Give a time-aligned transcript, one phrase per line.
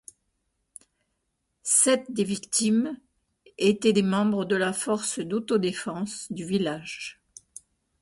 [1.61, 2.97] Sept des victimes
[3.59, 7.21] étaient des membres de la force d'autodéfense du village.